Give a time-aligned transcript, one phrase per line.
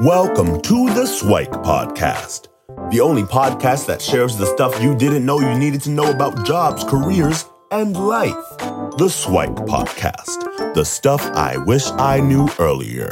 [0.00, 2.48] Welcome to the Swike Podcast,
[2.90, 6.44] the only podcast that shares the stuff you didn't know you needed to know about
[6.44, 8.34] jobs, careers, and life.
[8.98, 13.08] The Swike Podcast, the stuff I wish I knew earlier.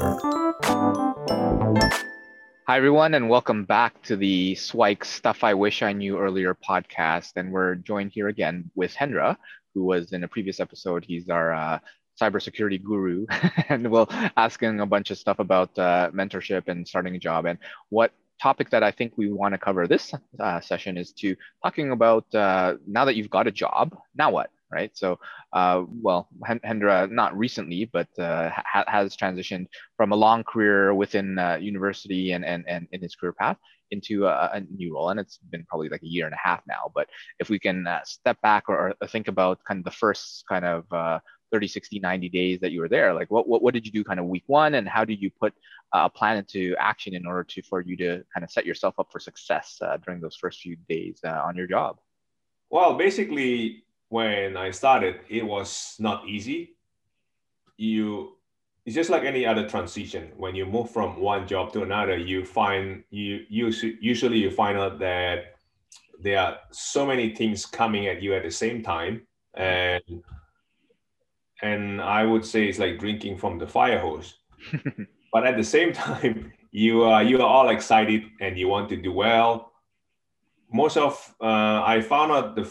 [2.67, 7.33] Hi, everyone, and welcome back to the Swike Stuff I Wish I Knew Earlier podcast.
[7.37, 9.39] And we're joined here again with Hendra,
[9.73, 11.07] who was in a previous episode.
[11.07, 11.79] He's our uh,
[12.21, 13.27] cybersecurity guru,
[13.69, 17.47] and we'll ask him a bunch of stuff about uh, mentorship and starting a job.
[17.47, 17.59] And
[17.91, 21.93] what topic that I think we want to cover this uh, session is to talking
[21.93, 24.51] about uh, now that you've got a job, now what?
[24.73, 24.91] Right.
[24.95, 25.21] So,
[25.53, 31.39] uh, well, Hendra, not recently, but uh, ha- has transitioned from a long career within
[31.39, 33.57] uh, university and, and, and in his career path
[33.93, 35.11] into a, a, new role.
[35.11, 36.91] And it's been probably like a year and a half now.
[36.93, 40.65] But if we can step back or, or, think about kind of the first kind
[40.65, 41.21] of
[41.55, 43.15] 30, 60, 90 days that you were there?
[43.15, 45.31] Like what, what, what did you do kind of week one and how did you
[45.31, 45.55] put
[45.93, 49.07] a plan into action in order to, for you to kind of set yourself up
[49.13, 52.01] for success uh, during those first few days uh, on your job?
[52.71, 56.75] Well, basically when I started, it was not easy.
[57.77, 58.37] You,
[58.85, 60.33] it's just like any other transition.
[60.37, 64.77] When you move from one job to another, you find you, you usually you find
[64.77, 65.55] out that
[66.21, 69.23] there are so many things coming at you at the same time
[69.55, 70.03] and
[71.63, 74.35] and I would say it's like drinking from the fire hose.
[75.33, 78.97] but at the same time, you are you are all excited and you want to
[78.97, 79.73] do well.
[80.73, 82.71] Most of uh, I found out the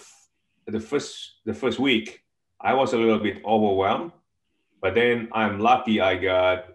[0.67, 2.21] the first the first week
[2.59, 4.11] I was a little bit overwhelmed,
[4.81, 6.65] but then I'm lucky I got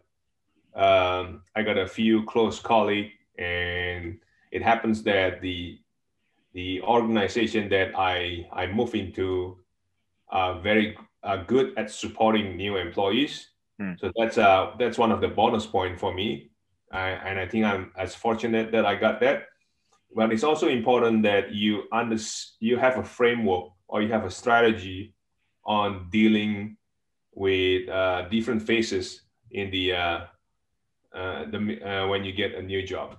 [0.75, 4.19] um, I got a few close colleagues, and
[4.53, 5.79] it happens that the
[6.55, 9.59] the organization that I I move into
[10.31, 10.97] are very
[11.28, 13.50] are good at supporting new employees.
[13.80, 14.00] Mm.
[14.00, 16.50] So that's uh that's one of the bonus point for me,
[16.90, 19.44] I, and I think I'm as fortunate that I got that.
[20.17, 22.17] But it's also important that you under
[22.61, 25.14] you have a framework or you have a strategy
[25.64, 26.77] on dealing
[27.34, 30.18] with uh, different phases in the uh,
[31.14, 33.17] uh, the uh, when you get a new job.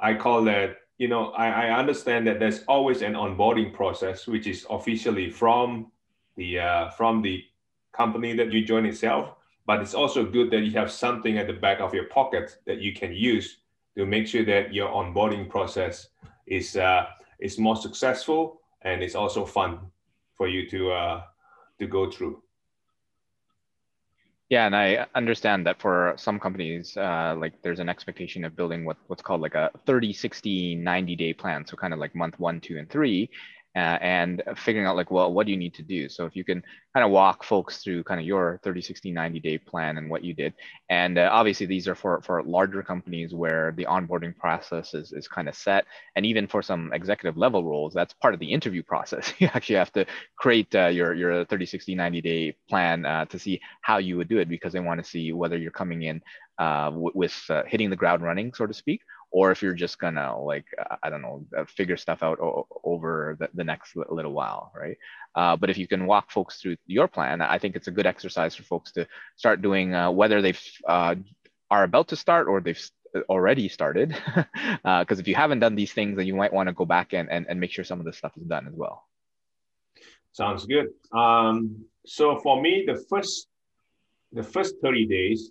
[0.00, 4.46] I call that you know I, I understand that there's always an onboarding process which
[4.46, 5.92] is officially from
[6.36, 7.44] the uh, from the
[7.92, 9.34] company that you join itself.
[9.66, 12.78] But it's also good that you have something at the back of your pocket that
[12.78, 13.58] you can use
[13.96, 16.08] to make sure that your onboarding process
[16.46, 17.06] is uh,
[17.38, 19.78] is more successful and it's also fun
[20.34, 21.22] for you to uh,
[21.78, 22.42] to go through.
[24.50, 28.84] Yeah, and I understand that for some companies, uh, like there's an expectation of building
[28.84, 31.66] what, what's called like a 30, 60, 90 day plan.
[31.66, 33.30] So kind of like month one, two, and three
[33.76, 36.08] uh, and figuring out like, well, what do you need to do?
[36.08, 36.62] So if you can
[36.94, 40.22] kind of walk folks through kind of your 30, 60, 90 day plan and what
[40.22, 40.54] you did.
[40.88, 45.26] And uh, obviously these are for, for larger companies where the onboarding process is, is
[45.26, 45.86] kind of set.
[46.14, 49.32] And even for some executive level roles, that's part of the interview process.
[49.38, 53.38] you actually have to create uh, your, your 30, 60, 90 day plan uh, to
[53.38, 56.22] see how you would do it because they want to see whether you're coming in
[56.58, 59.00] uh, with uh, hitting the ground running, so to speak,
[59.34, 62.68] or if you're just gonna like uh, I don't know uh, figure stuff out o-
[62.84, 64.96] over the, the, next little while, right?
[65.34, 68.06] Uh, but if you can walk folks through your plan, I think it's a good
[68.06, 70.54] exercise for folks to start doing uh, whether they
[70.88, 71.16] uh,
[71.68, 72.80] are about to start or they've
[73.28, 74.16] already started.
[74.84, 77.28] Because if you haven't done these things, then you might want to go back and,
[77.28, 79.04] and, and make sure some of this stuff is done as well.
[80.32, 80.88] Sounds good.
[81.12, 83.48] Um, so for me, the first
[84.32, 85.50] the first 30 days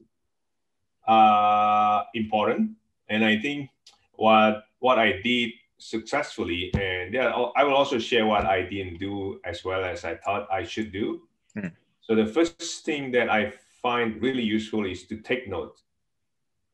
[1.07, 2.71] are important.
[3.13, 3.69] And I think
[4.13, 9.39] what what I did successfully, and yeah, I will also share what I didn't do
[9.45, 11.21] as well as I thought I should do.
[11.55, 11.71] Mm.
[12.01, 15.77] So the first thing that I find really useful is to take note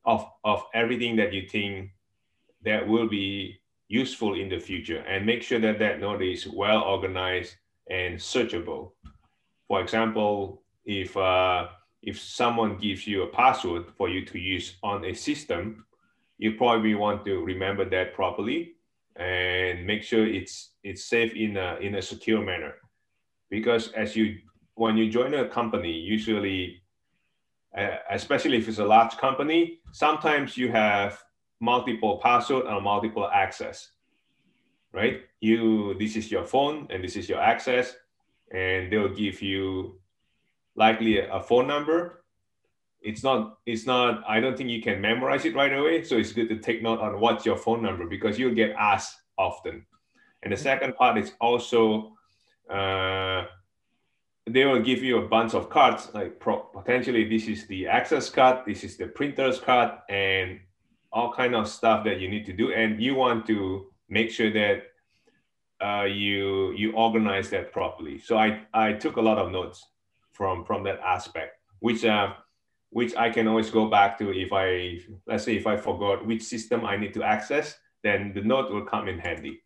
[0.04, 1.90] of of everything that you think
[2.64, 6.80] that will be useful in the future, and make sure that that note is well
[6.82, 7.56] organized
[7.90, 8.92] and searchable.
[9.68, 11.68] For example, if uh,
[12.02, 15.84] if someone gives you a password for you to use on a system,
[16.40, 18.72] you probably want to remember that properly
[19.16, 22.74] and make sure it's it's safe in a in a secure manner.
[23.50, 24.38] Because as you
[24.74, 26.82] when you join a company usually
[27.76, 31.22] uh, especially if it's a large company sometimes you have
[31.60, 33.90] multiple password and multiple access
[34.92, 35.20] right?
[35.40, 37.94] You this is your phone and this is your access
[38.50, 40.00] and they'll give you
[40.74, 42.19] likely a phone number
[43.02, 46.32] it's not it's not i don't think you can memorize it right away so it's
[46.32, 49.84] good to take note on what's your phone number because you'll get asked often
[50.42, 50.62] and the mm-hmm.
[50.62, 52.12] second part is also
[52.68, 53.44] uh,
[54.48, 58.28] they will give you a bunch of cards like pro- potentially this is the access
[58.30, 60.60] card this is the printer's card and
[61.12, 64.50] all kind of stuff that you need to do, and you want to make sure
[64.52, 64.82] that
[65.84, 68.18] uh, you you organize that properly.
[68.18, 69.86] So I I took a lot of notes
[70.32, 72.34] from from that aspect, which uh,
[72.90, 76.42] which I can always go back to if I let's say if I forgot which
[76.42, 79.62] system I need to access, then the note will come in handy.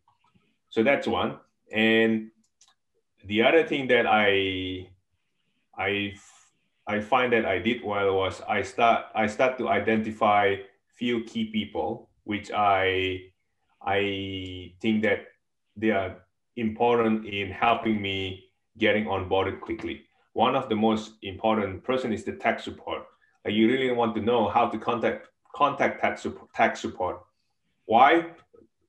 [0.69, 1.37] So that's one.
[1.71, 2.31] And
[3.25, 4.89] the other thing that I
[5.77, 6.13] I
[6.87, 10.55] I find that I did well was I start I start to identify
[10.93, 13.31] few key people which I
[13.81, 15.27] I think that
[15.75, 16.17] they are
[16.55, 18.45] important in helping me
[18.77, 20.03] getting onboarded quickly.
[20.33, 23.03] One of the most important person is the tech support.
[23.45, 26.01] You really want to know how to contact contact.
[26.55, 27.21] Tech support.
[27.85, 28.27] Why?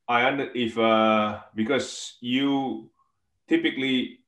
[0.08, 2.90] I under if uh, because you
[3.48, 4.20] typically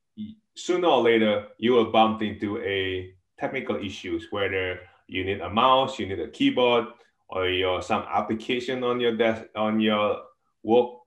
[0.55, 5.97] sooner or later you will bump into a technical issues whether you need a mouse,
[5.97, 6.85] you need a keyboard,
[7.29, 10.21] or your some application on your desk on your
[10.63, 10.99] work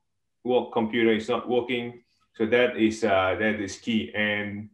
[0.45, 2.03] work computer is not working.
[2.35, 4.71] So that is uh, that is key and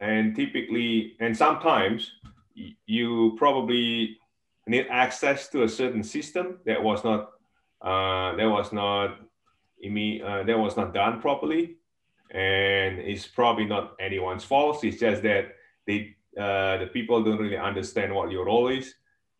[0.00, 2.10] and typically and sometimes
[2.86, 4.18] you probably
[4.66, 7.30] need access to a certain system that was not
[7.82, 9.20] uh, that was not
[9.84, 11.76] uh, that was not done properly.
[12.30, 14.82] And it's probably not anyone's fault.
[14.84, 15.54] It's just that
[15.86, 18.94] they uh, the people don't really understand what your role is.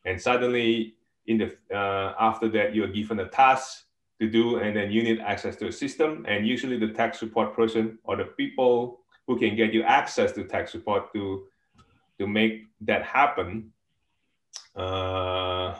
[0.04, 0.94] And suddenly
[1.26, 3.84] in the uh, after that you're given a task
[4.20, 6.24] to do and then you need access to a system.
[6.28, 10.44] And usually the tech support person or the people who can get you access to
[10.44, 11.46] tech support to
[12.18, 13.72] to make that happen
[14.76, 15.74] uh,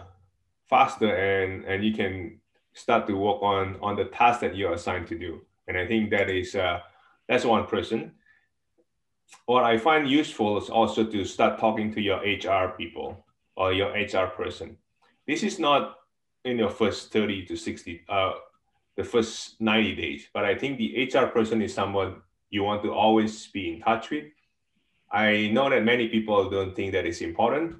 [0.69, 2.41] faster and and you can
[2.73, 5.41] start to work on on the task that you're assigned to do.
[5.69, 6.81] And i think that is uh,
[7.29, 8.13] that's one person.
[9.47, 13.25] What i find useful is also to start talking to your hr people
[13.57, 14.77] or your hr person.
[15.27, 15.97] This is not
[16.45, 18.33] in your first 30 to 60 uh,
[18.97, 22.17] the first 90 days but i think the hr person is someone
[22.51, 24.25] you want to always be in touch with
[25.15, 27.77] i know that many people don't think that it's important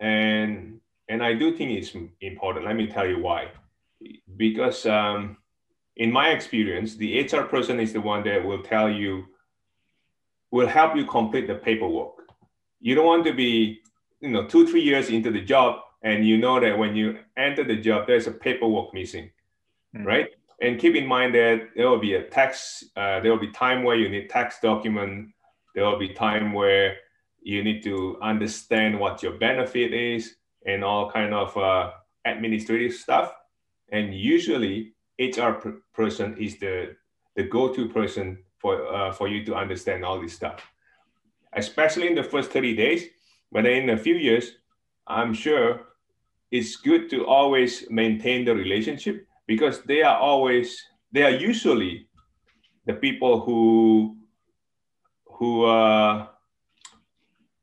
[0.00, 2.66] and and i do think it's important.
[2.66, 3.48] Let me tell you why.
[4.36, 5.38] Because um,
[5.96, 9.24] in my experience the hr person is the one that will tell you
[10.50, 12.14] will help you complete the paperwork.
[12.80, 13.80] You don't want to be
[14.20, 17.64] you know two three years into the job and you know that when you enter
[17.64, 19.30] the job there's a paperwork missing
[19.96, 20.04] mm.
[20.04, 20.28] right?
[20.60, 23.82] And keep in mind that there will be a tax uh, there will be time
[23.82, 25.30] where you need tax document
[25.74, 26.96] there will be time where
[27.42, 30.36] you need to understand what your benefit is
[30.66, 31.92] and all kind of uh,
[32.24, 33.32] administrative stuff.
[33.90, 35.52] And usually hr
[35.92, 36.96] person is the
[37.34, 40.60] the go-to person for uh, for you to understand all this stuff.
[41.54, 43.08] Especially in the first 30 days
[43.52, 44.52] but in a few years
[45.06, 45.80] i'm sure
[46.50, 50.82] it's good to always maintain the relationship because they are always
[51.12, 52.08] they are usually
[52.86, 54.16] the people who
[55.38, 56.26] who uh,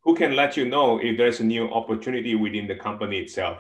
[0.02, 3.58] who can let you know if there's a new opportunity within the company itself.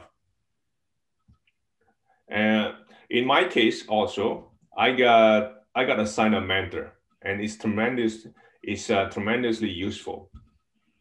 [2.30, 2.74] And
[3.10, 8.28] in my case, also, I got I got assigned a mentor, and it's tremendous.
[8.64, 10.32] It's uh, tremendously useful.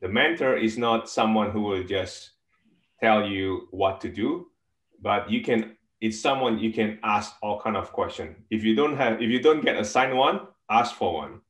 [0.02, 2.32] The mentor is not someone who will just
[3.00, 4.48] tell you what to do,
[5.00, 8.44] but you can it's someone you can ask all kind of question.
[8.50, 11.40] If you don't have if you don't get assigned one, ask for one.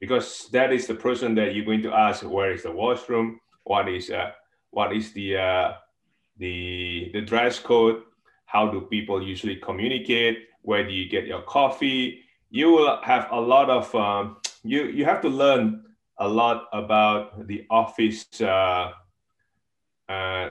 [0.00, 3.88] Because that is the person that you're going to ask where is the washroom, what
[3.88, 4.30] is uh,
[4.70, 5.72] what is the uh,
[6.38, 8.02] the the dress code,
[8.46, 12.22] how do people usually communicate, where do you get your coffee?
[12.50, 15.84] You will have a lot of um, you you have to learn
[16.18, 18.92] a lot about the office uh,
[20.08, 20.50] uh,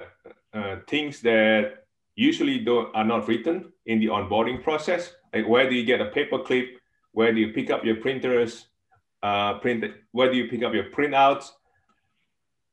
[0.53, 1.85] uh, things that
[2.15, 5.11] usually don't, are not written in the onboarding process.
[5.33, 6.67] Like where do you get a paper clip?
[7.11, 8.66] Where do you pick up your printers?
[9.23, 11.49] Uh, print where do you pick up your printouts?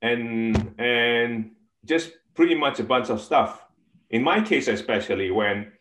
[0.03, 1.53] And and
[1.85, 3.65] just pretty much a bunch of stuff.
[4.11, 5.73] In my case, especially when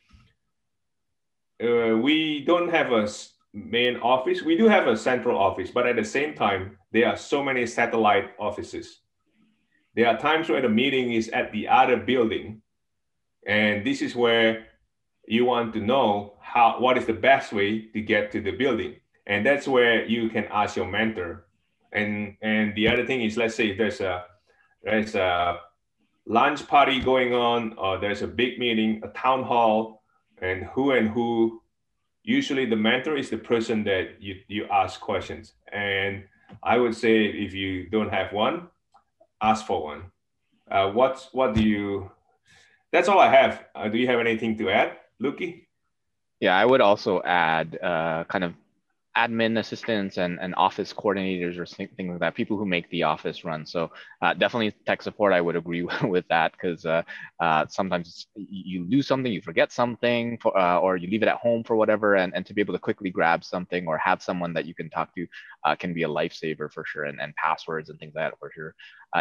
[1.62, 3.08] uh, we don't have a
[3.53, 7.17] main office, we do have a central office, but at the same time, there are
[7.17, 9.01] so many satellite offices.
[9.96, 12.62] There are times where the meeting is at the other building,
[13.46, 14.67] and this is where
[15.27, 18.96] you want to know how what is the best way to get to the building.
[19.25, 21.46] And that's where you can ask your mentor.
[21.92, 24.25] And and the other thing is let's say if there's a
[24.84, 25.60] there's a
[26.25, 30.03] lunch party going on or there's a big meeting, a town hall,
[30.42, 31.62] and who and who
[32.24, 35.53] usually the mentor is the person that you, you ask questions.
[35.72, 36.24] And
[36.62, 38.68] I would say if you don't have one,
[39.42, 40.03] ask for one.
[40.70, 42.12] Uh, what what do you
[42.94, 43.65] that's all I have.
[43.74, 45.65] Uh, do you have anything to add, Luki?
[46.39, 48.53] Yeah, I would also add uh, kind of
[49.15, 53.43] admin assistants and, and office coordinators or things like that, people who make the office
[53.46, 53.65] run.
[53.65, 53.91] So
[54.22, 57.03] uh, definitely tech support, I would agree with that because uh,
[57.39, 61.38] uh, sometimes you lose something, you forget something, for, uh, or you leave it at
[61.38, 64.53] home for whatever, and, and to be able to quickly grab something or have someone
[64.53, 65.27] that you can talk to
[65.63, 68.51] uh, can be a lifesaver for sure, and, and passwords and things like that for
[68.53, 68.74] sure.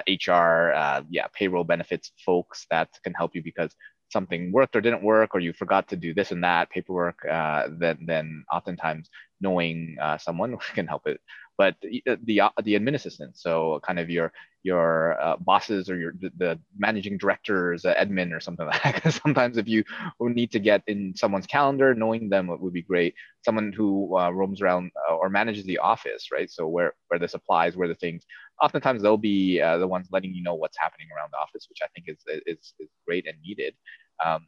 [0.06, 3.74] HR, uh, yeah, payroll benefits folks that can help you because
[4.12, 7.68] something worked or didn't work, or you forgot to do this and that paperwork, uh,
[7.78, 9.08] then then oftentimes
[9.40, 11.20] knowing uh, someone can help it.
[11.58, 16.12] But the the, the admin assistant, so kind of your your uh, bosses or your
[16.20, 19.12] the, the managing directors, uh, admin or something like that.
[19.14, 19.84] Sometimes if you
[20.20, 23.14] need to get in someone's calendar, knowing them would be great.
[23.44, 26.50] Someone who uh, roams around uh, or manages the office, right?
[26.50, 28.24] So where where the supplies, where the things.
[28.62, 31.80] Oftentimes they'll be uh, the ones letting you know what's happening around the office, which
[31.82, 33.74] I think is is, is great and needed.
[34.24, 34.46] Um,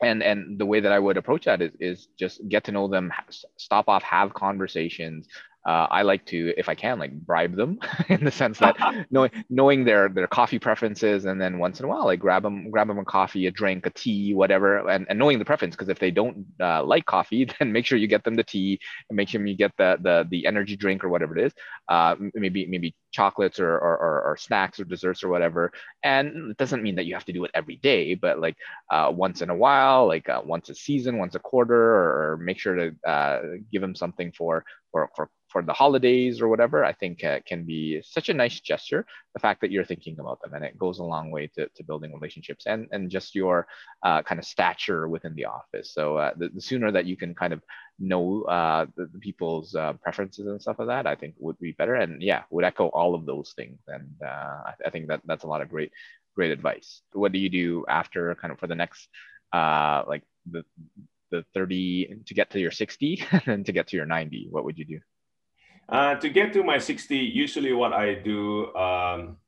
[0.00, 2.86] and and the way that I would approach that is is just get to know
[2.88, 3.12] them,
[3.56, 5.26] stop off, have conversations,
[5.68, 7.78] uh, I like to, if I can, like bribe them
[8.08, 8.76] in the sense that
[9.10, 12.70] knowing knowing their their coffee preferences, and then once in a while, like grab them
[12.70, 15.74] grab them a coffee, a drink, a tea, whatever, and, and knowing the preference.
[15.74, 18.80] Because if they don't uh, like coffee, then make sure you get them the tea,
[19.10, 21.52] and make sure you get the the the energy drink or whatever it is.
[21.88, 25.72] Uh, maybe maybe chocolates or, or, or, or, snacks or desserts or whatever.
[26.02, 28.56] And it doesn't mean that you have to do it every day, but like
[28.90, 32.58] uh, once in a while, like uh, once a season, once a quarter, or, make
[32.58, 33.40] sure to uh,
[33.72, 37.64] give them something for for for for the holidays or whatever, I think uh, can
[37.64, 39.06] be such a nice gesture.
[39.34, 41.84] The fact that you're thinking about them and it goes a long way to, to
[41.84, 43.66] building relationships and, and just your
[44.02, 45.92] uh, kind of stature within the office.
[45.94, 47.62] So uh, the, the, sooner that you can kind of
[47.98, 51.72] know uh, the, the, people's uh, preferences and stuff like that, I think would be
[51.72, 51.94] better.
[51.94, 53.78] And yeah, would echo all of those things.
[53.88, 54.26] And uh,
[54.66, 55.92] I, I, think that that's a lot of great,
[56.34, 57.02] great advice.
[57.12, 59.08] What do you do after kind of for the next,
[59.52, 60.64] like the,
[61.30, 64.78] the 30 to get to your 60 and to get to your 90 what would
[64.78, 65.00] you do
[65.88, 69.38] uh, to get to my 60, usually what I do, um,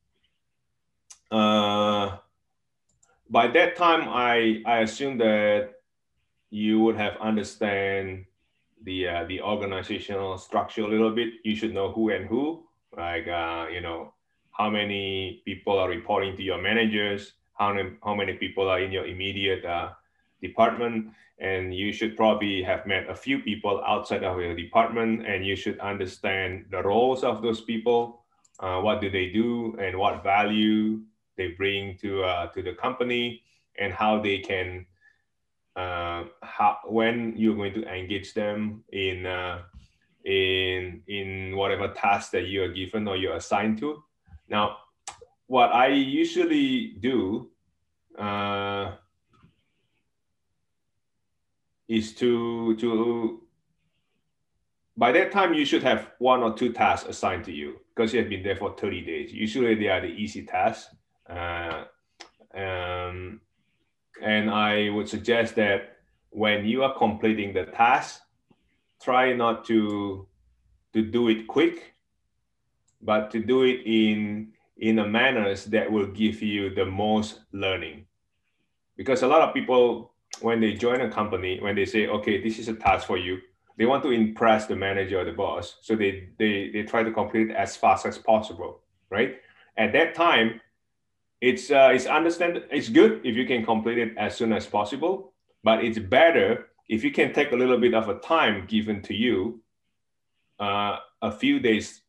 [1.31, 2.17] uh,
[3.29, 5.75] by that time, I, I assume that
[6.49, 8.25] you would have understand
[8.85, 11.35] the uh, the organizational structure a little bit.
[11.45, 12.65] You should know who and who,
[12.97, 14.15] like uh, you know
[14.53, 18.93] how many people are reporting to your managers, how many, how many people are in
[18.93, 19.91] your immediate uh,
[20.43, 25.45] department, and you should probably have met a few people outside of your department and
[25.47, 28.21] you should understand the roles of those people
[28.61, 31.01] uh, what do they do and what value
[31.37, 33.43] they bring to uh, to the company
[33.79, 34.85] and how they can
[35.77, 39.63] uh, how when you're going to engage them in uh,
[40.25, 44.03] in in whatever task that you are given or you're assigned to.
[44.49, 44.77] Now
[45.51, 47.51] what i usually do
[48.17, 48.93] uh,
[51.89, 53.43] is to to
[54.97, 58.21] by that time you should have one or two tasks assigned to you because you
[58.21, 59.33] have been there for 30 days.
[59.33, 60.95] Usually they are the easy tasks.
[61.29, 61.85] Uh,
[62.55, 63.41] um,
[64.23, 65.97] and i would suggest that
[66.31, 68.21] when you are completing the task
[69.03, 70.27] try not to
[70.93, 71.95] to do it quick
[73.03, 78.05] but to do it in in a manners that will give you the most learning
[78.97, 80.11] because a lot of people
[80.41, 83.39] when they join a company, when they say, okay, this is a task for you,
[83.77, 85.77] they want to impress the manager or the boss.
[85.83, 89.37] So they, they, they try to complete it as fast as possible, right?
[89.77, 90.61] At that time,
[91.41, 95.33] it's, uh, it's understand it's good if you can complete it as soon as possible,
[95.65, 99.15] but it's better if you can take a little bit of a time given to
[99.15, 99.63] you
[100.59, 102.03] uh, a few days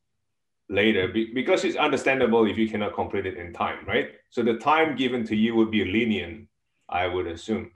[0.70, 4.12] later because it's understandable if you cannot complete it in time, right?
[4.30, 6.48] So the time given to you would be lenient,
[6.90, 7.72] I would assume.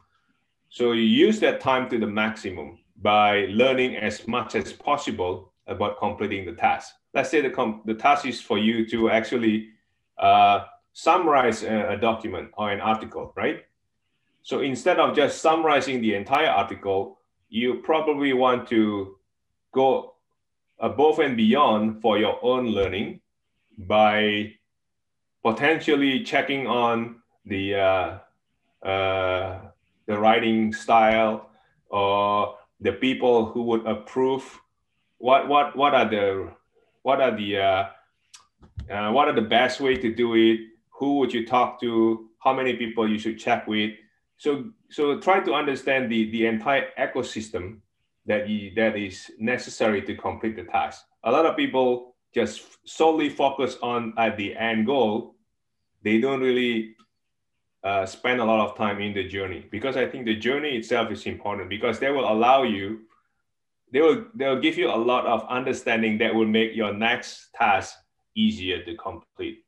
[0.70, 6.00] So you use that time to the maximum by learning as much as possible about
[6.00, 6.94] completing the task.
[7.14, 9.70] Let's say the, com- the task is for you to actually
[10.18, 13.66] uh, summarize a, a document or an article, right?
[14.44, 19.18] So instead of just summarizing the entire article, you probably want to
[19.74, 20.16] go
[20.80, 23.20] above and beyond for your own learning
[23.78, 24.54] by
[25.44, 28.18] potentially checking on the uh,
[28.88, 29.60] uh,
[30.08, 31.50] the writing style
[31.90, 34.44] or the people who would approve
[35.18, 36.50] what what what are the
[37.02, 37.84] what are the uh,
[38.90, 40.60] uh, what are the best way to do it
[40.98, 43.92] who would you talk to how many people you should check with.
[44.38, 47.80] So so try to understand the the entire ecosystem
[48.26, 51.04] that you, that is necessary to complete the task.
[51.24, 55.36] A lot of people just solely focus on at the end goal.
[56.04, 56.96] They don't really
[57.84, 61.12] uh, spend a lot of time in the journey because I think the journey itself
[61.12, 63.02] is important because they will allow you,
[63.92, 67.54] they will they will give you a lot of understanding that will make your next
[67.54, 67.96] task
[68.36, 69.65] easier to complete.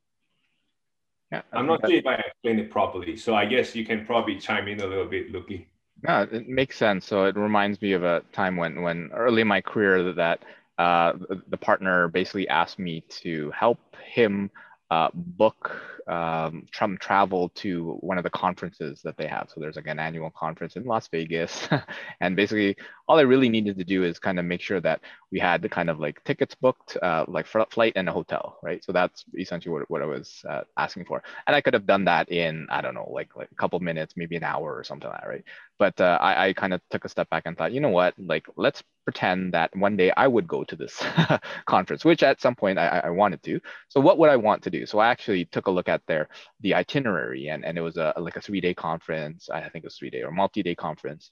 [1.31, 4.39] Yeah, I'm not sure if I explained it properly, so I guess you can probably
[4.39, 5.65] chime in a little bit, Luki.
[6.03, 7.05] Yeah, it makes sense.
[7.05, 10.39] So it reminds me of a time when, when early in my career that
[10.77, 11.13] uh,
[11.49, 14.51] the partner basically asked me to help him
[14.91, 15.75] uh, book
[16.07, 19.49] um, Trump travel to one of the conferences that they have.
[19.53, 21.67] So there's like an annual conference in Las Vegas.
[22.21, 25.39] and basically, all I really needed to do is kind of make sure that we
[25.39, 28.83] had the kind of like tickets booked, uh, like flight and a hotel, right?
[28.83, 31.21] So that's essentially what, what I was uh, asking for.
[31.45, 34.15] And I could have done that in, I don't know, like, like a couple minutes,
[34.15, 35.43] maybe an hour or something like that, right?
[35.79, 38.13] But uh, I, I kind of took a step back and thought, you know what,
[38.17, 41.01] like, let's pretend that one day I would go to this
[41.65, 43.61] conference, which at some point I, I, wanted to.
[43.87, 44.85] So what would I want to do?
[44.85, 46.29] So I actually took a look at their
[46.61, 49.49] the itinerary, and, and it was a like a three day conference.
[49.49, 51.31] I think it was three day or multi day conference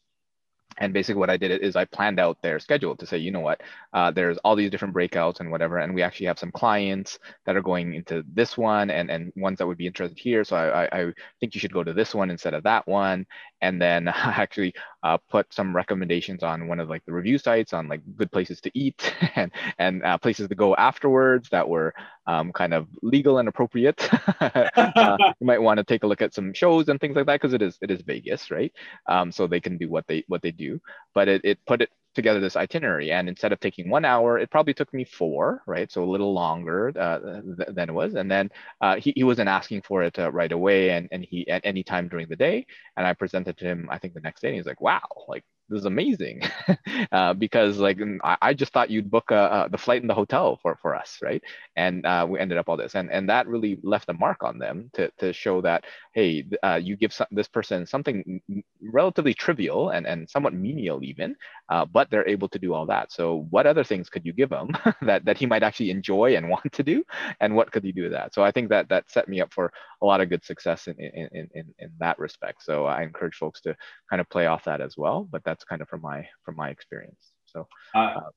[0.78, 3.40] and basically what I did is I planned out their schedule to say, you know
[3.40, 3.62] what,
[3.94, 7.56] uh, there's all these different breakouts and whatever, and we actually have some clients that
[7.56, 10.44] are going into this one and, and ones that would be interested here.
[10.44, 13.26] So I, I think you should go to this one instead of that one.
[13.62, 17.74] And then I actually uh, put some recommendations on one of like the review sites
[17.74, 21.94] on like good places to eat and, and uh, places to go afterwards that were
[22.28, 24.10] um, kind of legal and appropriate.
[24.42, 27.40] uh, you might want to take a look at some shows and things like that
[27.40, 28.74] because it is it is Vegas, right?
[29.08, 30.65] Um, so they can do what they what they do.
[31.14, 34.50] But it, it put it together this itinerary, and instead of taking one hour, it
[34.50, 35.92] probably took me four, right?
[35.92, 37.20] So a little longer uh,
[37.58, 38.16] th- than it was.
[38.16, 38.50] And then
[38.82, 41.84] uh, he, he wasn't asking for it uh, right away, and and he at any
[41.84, 42.66] time during the day,
[42.98, 43.88] and I presented to him.
[43.92, 46.42] I think the next day, and he's like, "Wow, like this is amazing
[47.12, 50.14] uh, because like I, I, just thought you'd book uh, uh, the flight and the
[50.14, 51.42] hotel for, for us right
[51.76, 54.60] and uh, we ended up all this and and that really left a mark on
[54.60, 58.42] them to, to show that hey uh, you give some, this person something
[58.82, 61.36] relatively trivial and, and somewhat menial even
[61.70, 63.12] uh, but they're able to do all that.
[63.12, 64.70] So what other things could you give him
[65.02, 67.04] that, that he might actually enjoy and want to do?
[67.40, 68.34] And what could you do with that?
[68.34, 70.96] So i think that that set me up for a lot of good success in,
[71.00, 72.64] in, in, in, in that respect.
[72.64, 73.76] So i encourage folks to
[74.10, 76.70] kind of play off that as well but that's kind of from my from my
[76.70, 77.32] experience.
[77.46, 78.30] So, uh, uh,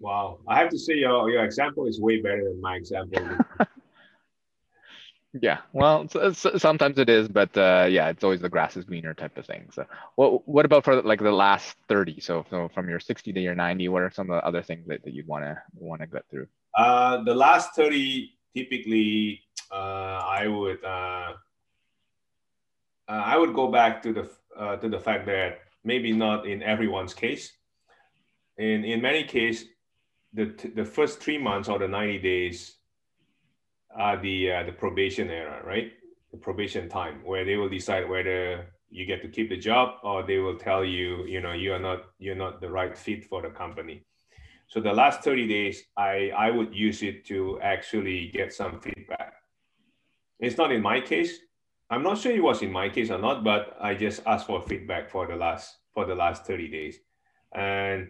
[0.00, 3.22] wow, I have to say your your example is way better than my example.
[5.40, 6.06] yeah, well,
[6.58, 9.68] sometimes it is, but uh, yeah, it's always the grass is greener type of thing.
[9.72, 12.20] So, what what about for like the last thirty?
[12.20, 14.86] So, so from your sixty to your ninety, what are some of the other things
[14.88, 16.48] that, that you'd want to want to get through?
[16.76, 19.40] Uh, the last thirty, typically,
[19.70, 20.84] uh, I would.
[20.84, 21.32] Uh,
[23.08, 26.62] uh, I would go back to the uh, to the fact that maybe not in
[26.62, 27.52] everyone's case.
[28.58, 29.66] In, in many cases,
[30.32, 32.76] the, the first three months or the 90 days
[33.96, 35.92] are the, uh, the probation era, right?
[36.30, 40.22] The probation time where they will decide whether you get to keep the job or
[40.22, 43.42] they will tell you, you know, you are not, you're not the right fit for
[43.42, 44.04] the company.
[44.68, 49.34] So the last 30 days, I, I would use it to actually get some feedback.
[50.40, 51.38] It's not in my case,
[51.92, 54.62] I'm not sure it was in my case or not, but I just asked for
[54.62, 56.96] feedback for the last for the last 30 days,
[57.54, 58.08] and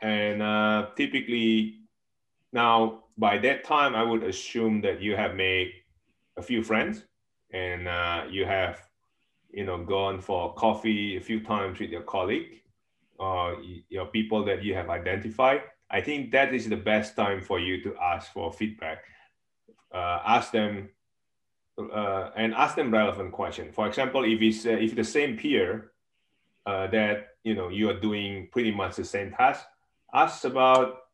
[0.00, 1.80] and uh, typically
[2.52, 5.72] now by that time I would assume that you have made
[6.38, 7.04] a few friends
[7.52, 8.80] and uh, you have
[9.52, 12.62] you know gone for coffee a few times with your colleague
[13.18, 15.60] or your people that you have identified.
[15.90, 19.04] I think that is the best time for you to ask for feedback.
[19.92, 20.88] Uh, ask them
[21.78, 23.70] uh, and ask them relevant question.
[23.72, 25.92] For example, if it's uh, if the same peer
[26.64, 29.66] uh, that you know you are doing pretty much the same task,
[30.14, 31.09] ask about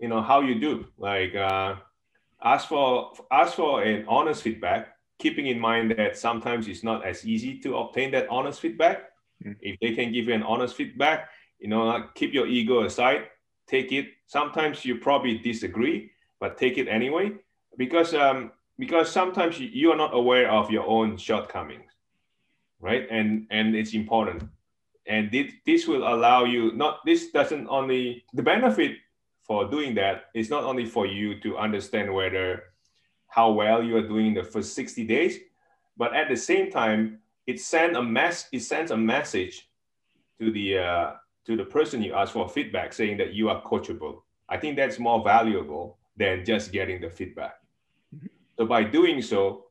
[0.00, 0.86] you know how you do.
[0.98, 1.76] Like uh,
[2.42, 7.26] ask for ask for an honest feedback, keeping in mind that sometimes it's not as
[7.26, 9.10] easy to obtain that honest feedback.
[9.44, 9.52] Mm-hmm.
[9.60, 13.28] If they can give you an honest feedback, you know, keep your ego aside,
[13.66, 14.08] take it.
[14.26, 16.10] Sometimes you probably disagree,
[16.40, 17.32] but take it anyway
[17.76, 21.92] because um, because sometimes you are not aware of your own shortcomings
[22.80, 24.42] right and and it's important
[25.06, 28.96] and this, this will allow you not this doesn't only the benefit
[29.42, 32.64] for doing that is not only for you to understand whether
[33.26, 35.38] how well you are doing in the first 60 days
[35.96, 39.68] but at the same time it sends a mess it sends a message
[40.38, 41.12] to the uh,
[41.46, 44.22] to the person you ask for feedback saying that you are coachable.
[44.48, 47.54] I think that's more valuable than just getting the feedback.
[48.56, 49.66] So by doing so,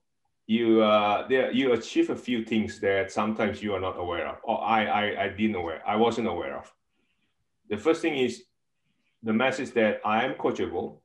[0.47, 4.37] you uh, there, you achieve a few things that sometimes you are not aware of,
[4.43, 6.73] or I, I, I didn't aware, I wasn't aware of.
[7.69, 8.45] The first thing is
[9.23, 10.97] the message that I am coachable.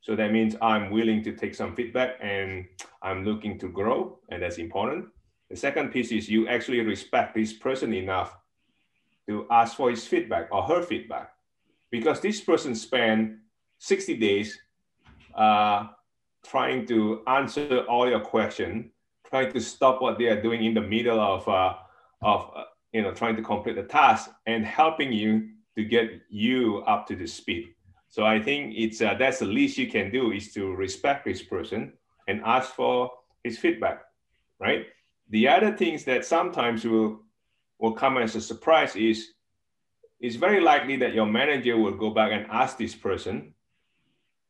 [0.00, 2.66] So that means I'm willing to take some feedback and
[3.02, 5.06] I'm looking to grow, and that's important.
[5.50, 8.36] The second piece is you actually respect this person enough
[9.28, 11.32] to ask for his feedback or her feedback.
[11.90, 13.36] Because this person spent
[13.78, 14.58] 60 days
[15.34, 15.86] uh,
[16.46, 18.90] trying to answer all your questions,
[19.28, 21.74] trying to stop what they are doing in the middle of, uh,
[22.22, 26.78] of uh, you know, trying to complete the task and helping you to get you
[26.88, 27.68] up to the speed.
[28.08, 31.40] So I think it's uh, that's the least you can do is to respect this
[31.40, 31.92] person
[32.26, 33.12] and ask for
[33.44, 34.02] his feedback,
[34.58, 34.86] right?
[35.30, 37.20] The other things that sometimes will
[37.78, 39.34] will come as a surprise is
[40.18, 43.54] it's very likely that your manager will go back and ask this person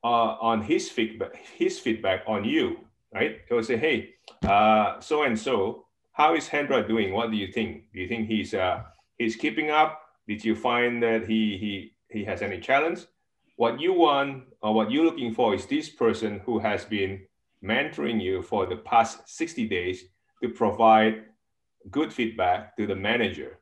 [0.02, 2.78] uh, on his feedback his feedback on you,
[3.12, 3.40] right?
[3.50, 4.14] He'll say, hey,
[4.46, 7.12] uh, so and so, how is Hendra doing?
[7.12, 7.92] What do you think?
[7.92, 8.84] Do you think he's uh,
[9.18, 10.07] he's keeping up?
[10.28, 13.00] Did you find that he he he has any challenge?
[13.58, 17.20] what you want or what you're looking for is this person who has been
[17.60, 20.04] mentoring you for the past 60 days
[20.40, 21.24] to provide
[21.90, 23.58] good feedback to the manager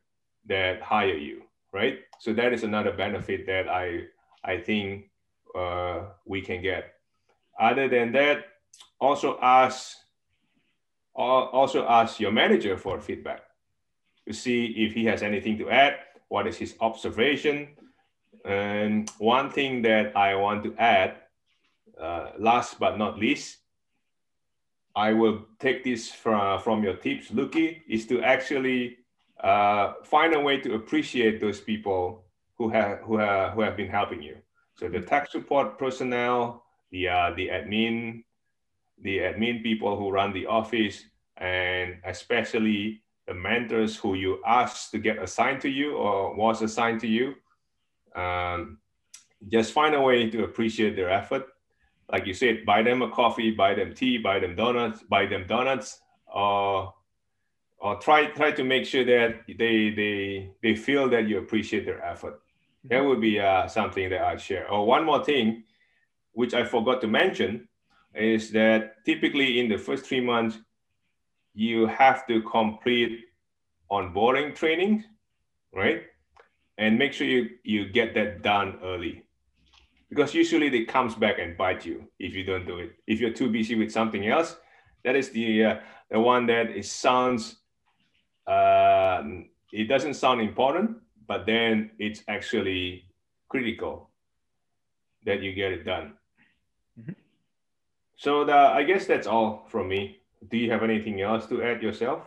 [0.47, 1.99] that hire you right?
[2.21, 4.05] So that is another benefit that i
[4.45, 5.11] i think
[5.55, 6.93] uh, we can get.
[7.59, 8.45] Other than that
[9.01, 9.97] also ask
[11.15, 13.41] also ask your manager for feedback
[14.27, 15.97] to see if he has anything to add
[16.29, 17.77] what is his observation
[18.47, 21.17] and one thing that I want to add,
[22.01, 23.59] uh, last but not least,
[24.95, 28.99] I will take this from, from your tips, Luki, is to actually
[29.43, 32.25] uh, find a way to appreciate those people
[32.57, 34.37] who have, who have, who have been helping you.
[34.77, 38.23] So the tech support personnel, the, uh, the admin,
[39.03, 41.03] the admin people who run the office,
[41.37, 47.01] and especially the mentors who you asked to get assigned to you or was assigned
[47.01, 47.35] to you
[48.17, 48.79] um,
[49.49, 51.47] just find a way to appreciate their effort.
[52.11, 55.47] Like you said, buy them a coffee, buy them tea, buy them donuts, buy them
[55.47, 56.01] donuts,
[56.33, 56.95] or
[57.79, 62.03] or try try to make sure that they they they feel that you appreciate their
[62.05, 62.41] effort.
[62.85, 64.65] That would be uh, something that I'd share.
[64.71, 65.65] Or oh, one more thing,
[66.33, 67.69] which I forgot to mention,
[68.15, 70.59] is that typically in the first three months,
[71.57, 73.25] you have to complete
[73.91, 75.03] onboarding training,
[75.73, 76.03] right?
[76.79, 79.23] and make sure you, you get that done early
[80.09, 83.33] because usually it comes back and bite you if you don't do it if you're
[83.33, 84.57] too busy with something else
[85.05, 85.77] that is the uh,
[86.11, 87.57] the one that it sounds
[88.47, 89.23] uh,
[89.73, 93.05] it doesn't sound important but then it's actually
[93.49, 94.11] critical
[95.25, 96.15] that you get it done
[97.01, 97.13] mm-hmm.
[98.17, 101.83] so the, i guess that's all from me do you have anything else to add
[101.83, 102.23] yourself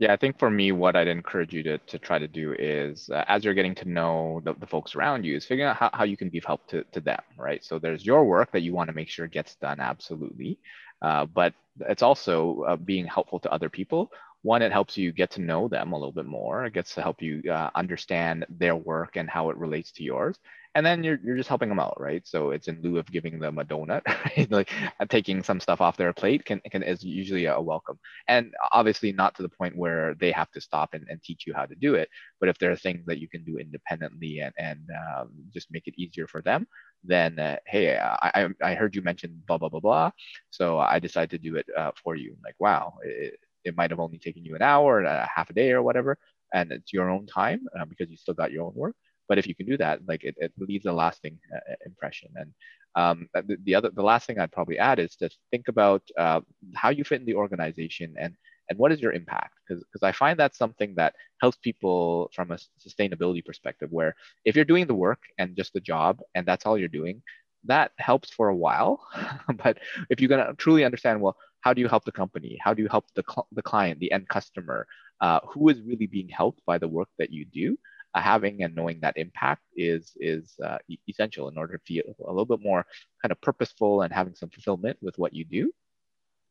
[0.00, 3.10] yeah, I think for me, what I'd encourage you to, to try to do is
[3.10, 5.90] uh, as you're getting to know the, the folks around you, is figuring out how,
[5.92, 7.64] how you can be of help to, to them, right?
[7.64, 10.58] So there's your work that you want to make sure gets done, absolutely.
[11.02, 14.10] Uh, but it's also uh, being helpful to other people.
[14.42, 16.64] One, it helps you get to know them a little bit more.
[16.64, 20.38] It gets to help you uh, understand their work and how it relates to yours
[20.74, 22.26] and then you're, you're just helping them out right?
[22.26, 24.50] So it's in lieu of giving them a donut right?
[24.50, 27.98] Like uh, taking some stuff off their plate can, can is usually a welcome.
[28.28, 31.54] And obviously not to the point where they have to stop and, and teach you
[31.54, 32.08] how to do it
[32.40, 35.86] but if there are things that you can do independently and, and um, just make
[35.86, 36.66] it easier for them
[37.04, 40.10] then uh, hey I, I heard you mention blah blah blah blah.
[40.50, 42.36] So i decided to do it uh, for you.
[42.44, 45.72] Like wow it, it might have only taken you an hour a half a day
[45.72, 46.18] or whatever
[46.52, 48.96] and it's your own time uh, because you still got your own work
[49.28, 52.30] but if you can do that, like it, it leaves a lasting uh, impression.
[52.36, 52.52] And
[52.94, 56.40] um, the, the, other, the last thing I'd probably add is to think about uh,
[56.74, 58.34] how you fit in the organization and
[58.70, 59.54] and what is your impact?
[59.66, 63.88] Because because I find that's something that helps people from a sustainability perspective.
[63.90, 64.14] Where
[64.44, 67.22] if you're doing the work and just the job and that's all you're doing,
[67.64, 69.06] that helps for a while.
[69.64, 69.78] but
[70.10, 72.58] if you're gonna truly understand, well, how do you help the company?
[72.62, 74.86] How do you help the, cl- the client, the end customer?
[75.20, 77.76] Uh, who is really being helped by the work that you do?
[78.18, 80.78] Uh, having and knowing that impact is is uh,
[81.08, 82.84] essential in order to feel a little bit more
[83.22, 85.70] kind of purposeful and having some fulfillment with what you do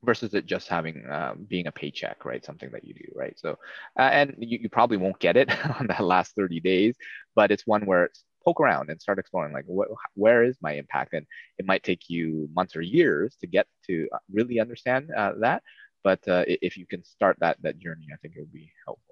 [0.03, 2.45] versus it just having uh, being a paycheck right?
[2.45, 3.37] Something that you do right?
[3.37, 3.51] So
[3.99, 5.49] uh, and you, you, probably won't get it
[5.79, 6.95] on that last 30 days
[7.35, 10.73] but it's one where it's poke around and start exploring like what, where is my
[10.73, 11.13] impact?
[11.13, 11.25] And
[11.57, 15.63] it might take you months or years to get to uh, really understand uh, that
[16.03, 19.06] but uh, if you can start that that journey i think it would be helpful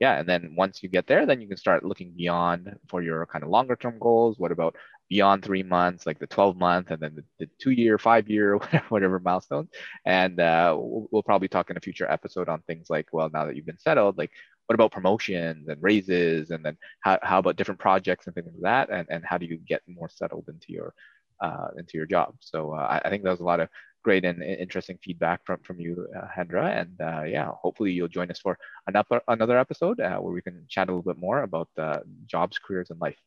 [0.00, 3.26] yeah, and then once you get there, then you can start looking beyond for your
[3.26, 4.38] kind of longer term goals.
[4.38, 4.76] What about
[5.08, 8.56] beyond three months, like the 12 month and then the, the two year, five year,
[8.58, 9.68] whatever, whatever milestones.
[10.04, 13.44] And uh, we'll, we'll, probably talk in a future episode on things like, well, now
[13.44, 14.30] that you've been settled, like
[14.66, 16.50] what about promotions and raises?
[16.50, 18.90] And then how, how about different projects and things like that?
[18.90, 20.94] And, and how do you get more settled into your,
[21.40, 22.34] uh, into your job?
[22.40, 23.68] So uh, I, I think there's a lot of
[24.04, 26.66] great and interesting feedback from from you, uh, Hendra.
[26.80, 30.64] And uh, yeah, hopefully you'll join us for another another episode uh, where we can
[30.68, 33.18] chat a little bit more about uh, jobs, careers, and life.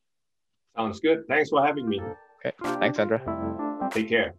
[0.78, 1.24] Sounds good.
[1.28, 2.00] Thanks for having me.
[2.46, 2.56] Okay.
[2.80, 3.20] Thanks, Hendra.
[3.92, 4.36] Take care.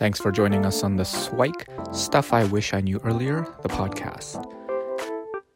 [0.00, 4.44] Thanks for joining us on the Swike Stuff I Wish I Knew Earlier, the podcast.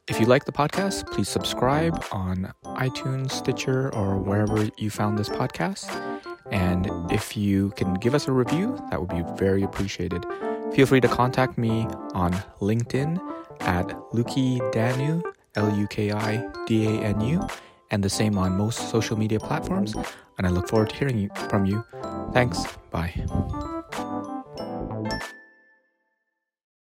[0.07, 5.31] If you like the podcast, please subscribe on iTunes, Stitcher, or wherever you found this
[5.31, 6.14] podcast.
[6.51, 10.25] And if you can give us a review, that would be very appreciated.
[10.75, 13.21] Feel free to contact me on LinkedIn
[13.61, 15.23] at Luki Danu,
[15.55, 17.47] L U K I D A N U,
[17.91, 19.95] and the same on most social media platforms.
[20.39, 21.85] And I look forward to hearing from you.
[22.33, 22.67] Thanks.
[22.91, 23.25] Bye.